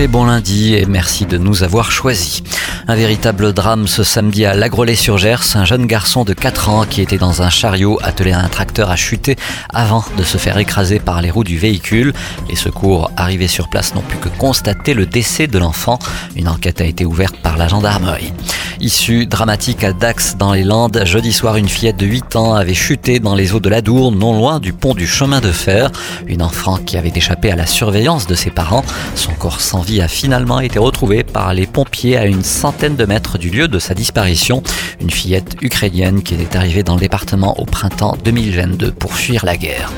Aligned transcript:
Très 0.00 0.08
bon 0.08 0.24
lundi 0.24 0.74
et 0.76 0.86
merci 0.86 1.26
de 1.26 1.36
nous 1.36 1.62
avoir 1.62 1.92
choisis. 1.92 2.42
Un 2.88 2.94
véritable 2.94 3.52
drame 3.52 3.86
ce 3.86 4.02
samedi 4.02 4.46
à 4.46 4.54
Lagrolay-sur-Gers. 4.54 5.56
Un 5.56 5.66
jeune 5.66 5.84
garçon 5.84 6.24
de 6.24 6.32
4 6.32 6.70
ans 6.70 6.86
qui 6.88 7.02
était 7.02 7.18
dans 7.18 7.42
un 7.42 7.50
chariot 7.50 7.98
attelé 8.02 8.32
à 8.32 8.40
un 8.40 8.48
tracteur 8.48 8.90
a 8.90 8.96
chuté 8.96 9.36
avant 9.68 10.02
de 10.16 10.22
se 10.22 10.38
faire 10.38 10.56
écraser 10.56 11.00
par 11.00 11.20
les 11.20 11.30
roues 11.30 11.44
du 11.44 11.58
véhicule. 11.58 12.14
Les 12.48 12.56
secours 12.56 13.10
arrivés 13.18 13.46
sur 13.46 13.68
place 13.68 13.94
n'ont 13.94 14.00
pu 14.00 14.16
que 14.16 14.30
constater 14.30 14.94
le 14.94 15.04
décès 15.04 15.48
de 15.48 15.58
l'enfant. 15.58 15.98
Une 16.34 16.48
enquête 16.48 16.80
a 16.80 16.86
été 16.86 17.04
ouverte 17.04 17.36
par 17.36 17.58
la 17.58 17.68
gendarmerie. 17.68 18.32
Issue 18.80 19.26
dramatique 19.26 19.84
à 19.84 19.92
Dax 19.92 20.36
dans 20.38 20.54
les 20.54 20.64
Landes, 20.64 21.02
jeudi 21.04 21.34
soir 21.34 21.56
une 21.56 21.68
fillette 21.68 21.98
de 21.98 22.06
8 22.06 22.36
ans 22.36 22.54
avait 22.54 22.72
chuté 22.72 23.20
dans 23.20 23.34
les 23.34 23.52
eaux 23.52 23.60
de 23.60 23.68
la 23.68 23.82
Dour, 23.82 24.10
non 24.10 24.32
loin 24.32 24.58
du 24.58 24.72
pont 24.72 24.94
du 24.94 25.06
chemin 25.06 25.40
de 25.40 25.52
fer. 25.52 25.90
Une 26.26 26.40
enfant 26.40 26.78
qui 26.78 26.96
avait 26.96 27.12
échappé 27.14 27.52
à 27.52 27.56
la 27.56 27.66
surveillance 27.66 28.26
de 28.26 28.34
ses 28.34 28.50
parents. 28.50 28.82
Son 29.14 29.32
corps 29.32 29.60
sans 29.60 29.82
vie 29.82 29.89
a 29.98 30.06
finalement 30.06 30.60
été 30.60 30.78
retrouvé 30.78 31.24
par 31.24 31.52
les 31.52 31.66
pompiers 31.66 32.16
à 32.16 32.26
une 32.26 32.44
centaine 32.44 32.94
de 32.94 33.04
mètres 33.06 33.38
du 33.38 33.50
lieu 33.50 33.66
de 33.66 33.78
sa 33.80 33.94
disparition. 33.94 34.62
Une 35.00 35.10
fillette 35.10 35.56
ukrainienne 35.62 36.22
qui 36.22 36.34
était 36.34 36.56
arrivée 36.56 36.84
dans 36.84 36.94
le 36.94 37.00
département 37.00 37.58
au 37.58 37.64
printemps 37.64 38.16
2022 38.24 38.92
pour 38.92 39.14
fuir 39.14 39.44
la 39.44 39.56
guerre. 39.56 39.90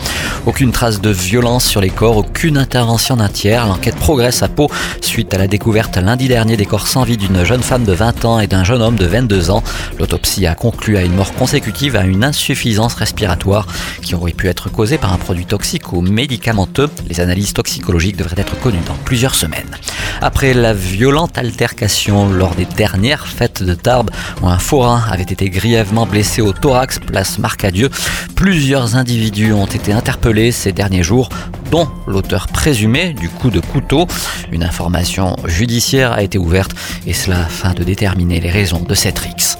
Aucune 0.46 0.72
trace 0.72 1.00
de 1.00 1.10
violence 1.10 1.64
sur 1.64 1.80
les 1.80 1.90
corps, 1.90 2.16
aucune 2.16 2.58
intervention 2.58 3.16
d'un 3.16 3.28
tiers. 3.28 3.66
L'enquête 3.66 3.96
progresse 3.96 4.42
à 4.42 4.48
Pau 4.48 4.70
suite 5.00 5.34
à 5.34 5.38
la 5.38 5.46
découverte 5.46 5.96
lundi 5.98 6.26
dernier 6.26 6.56
des 6.56 6.66
corps 6.66 6.88
sans 6.88 7.02
vie 7.02 7.16
d'une 7.16 7.44
jeune 7.44 7.62
femme 7.62 7.84
de 7.84 7.92
20 7.92 8.24
ans 8.24 8.40
et 8.40 8.46
d'un 8.46 8.64
jeune 8.64 8.82
homme 8.82 8.96
de 8.96 9.06
22 9.06 9.50
ans. 9.50 9.62
L'autopsie 9.98 10.46
a 10.46 10.54
conclu 10.54 10.96
à 10.96 11.02
une 11.02 11.14
mort 11.14 11.32
consécutive 11.34 11.96
à 11.96 12.04
une 12.04 12.24
insuffisance 12.24 12.94
respiratoire 12.94 13.66
qui 14.00 14.14
aurait 14.14 14.32
pu 14.32 14.48
être 14.48 14.70
causée 14.70 14.98
par 14.98 15.12
un 15.12 15.18
produit 15.18 15.46
toxique 15.46 15.92
ou 15.92 16.00
médicamenteux. 16.00 16.88
Les 17.08 17.20
analyses 17.20 17.52
toxicologiques 17.52 18.16
devraient 18.16 18.40
être 18.40 18.58
connues 18.60 18.78
dans 18.86 18.96
plusieurs 19.04 19.34
semaines. 19.34 19.76
Après 20.20 20.54
la 20.54 20.74
violente 20.74 21.38
altercation 21.38 22.28
lors 22.28 22.54
des 22.54 22.64
dernières 22.64 23.26
fêtes 23.26 23.62
de 23.62 23.74
Tarbes 23.74 24.10
où 24.42 24.48
un 24.48 24.58
forain 24.58 25.02
avait 25.10 25.22
été 25.22 25.50
grièvement 25.50 26.06
blessé 26.06 26.42
au 26.42 26.52
thorax 26.52 26.98
place 26.98 27.38
Marcadieu, 27.38 27.90
plusieurs 28.36 28.96
individus 28.96 29.52
ont 29.52 29.66
été 29.66 29.92
interpellés 29.92 30.52
ces 30.52 30.72
derniers 30.72 31.02
jours 31.02 31.28
dont 31.70 31.88
l'auteur 32.06 32.48
présumé 32.48 33.14
du 33.14 33.28
coup 33.28 33.50
de 33.50 33.60
couteau. 33.60 34.06
Une 34.52 34.62
information 34.62 35.36
judiciaire 35.46 36.12
a 36.12 36.22
été 36.22 36.38
ouverte 36.38 36.72
et 37.06 37.14
cela 37.14 37.40
afin 37.40 37.72
de 37.72 37.82
déterminer 37.82 38.40
les 38.40 38.50
raisons 38.50 38.80
de 38.80 38.94
cette 38.94 39.18
rixe. 39.18 39.56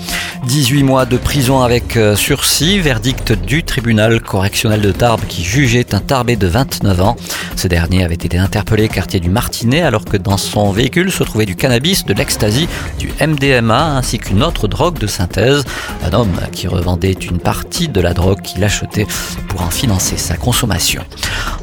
18 0.47 0.83
mois 0.83 1.07
de 1.07 1.17
prison 1.17 1.63
avec 1.63 1.97
euh, 1.97 2.17
sursis, 2.17 2.81
verdict 2.81 3.33
du 3.33 3.63
tribunal 3.63 4.21
correctionnel 4.21 4.81
de 4.81 4.91
Tarbes 4.91 5.23
qui 5.29 5.45
jugeait 5.45 5.95
un 5.95 6.01
Tarbé 6.01 6.35
de 6.35 6.49
29 6.49 7.01
ans. 7.01 7.17
Ce 7.57 7.69
dernier 7.69 8.05
avait 8.05 8.15
été 8.15 8.39
interpellé 8.39 8.89
quartier 8.89 9.21
du 9.21 9.31
Martinet 9.31 9.83
alors 9.83 10.05
que 10.05 10.17
dans 10.17 10.37
son 10.37 10.73
véhicule 10.73 11.11
se 11.13 11.23
trouvait 11.25 11.47
du 11.47 11.57
cannabis, 11.57 12.05
de 12.05 12.15
l'ecstasy, 12.15 12.69
du 12.99 13.13
MDMA 13.21 13.97
ainsi 13.97 14.19
qu'une 14.19 14.43
autre 14.43 14.69
drogue 14.69 14.99
de 14.99 15.07
synthèse. 15.07 15.65
Un 16.05 16.13
homme 16.13 16.41
qui 16.53 16.67
revendait 16.69 17.13
une 17.13 17.39
partie 17.39 17.89
de 17.89 18.01
la 18.01 18.15
drogue 18.15 18.41
qu'il 18.43 18.65
achetait 18.65 19.07
pour 19.49 19.63
en 19.63 19.71
financer 19.71 20.17
sa 20.17 20.37
consommation. 20.37 21.05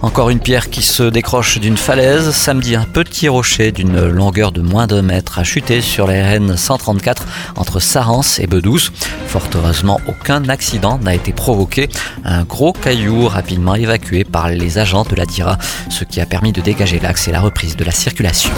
Encore 0.02 0.30
une 0.30 0.40
pierre 0.40 0.70
qui 0.70 0.82
se 0.82 1.04
décroche 1.04 1.60
d'une 1.60 1.78
falaise. 1.78 2.32
Samedi, 2.32 2.76
un 2.76 2.86
petit 2.86 3.28
rocher 3.28 3.72
d'une 3.72 4.08
longueur 4.08 4.52
de 4.52 4.62
moins 4.62 4.88
d'un 4.88 5.02
mètre 5.02 5.40
a 5.40 5.44
chuté 5.44 5.82
sur 5.82 6.08
la 6.08 6.36
RN 6.36 6.56
134 6.56 7.26
entre 7.56 7.80
Sarance 7.80 8.40
et 8.40 8.48
Bedouce. 8.48 8.92
Fort 9.28 9.50
heureusement, 9.56 10.00
aucun 10.08 10.48
accident 10.50 10.98
n'a 11.00 11.14
été 11.14 11.34
provoqué. 11.34 11.90
Un 12.24 12.44
gros 12.44 12.74
caillou 12.74 13.28
rapidement 13.28 13.76
évacué 13.76 14.24
par 14.24 14.50
les 14.50 14.78
agents 14.78 15.04
de 15.04 15.16
la 15.16 15.26
DIRA, 15.26 15.58
ce 15.90 16.04
qui 16.04 16.20
a 16.20 16.26
permis 16.26 16.52
de 16.52 16.62
dégager 16.62 17.00
l'axe 17.00 17.28
et 17.28 17.32
la 17.32 17.42
reprise 17.42 17.76
de 17.76 17.84
la 17.84 17.92
circulation. 17.92 18.52